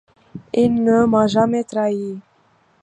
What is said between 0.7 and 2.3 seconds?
ne m'a jamais trahi.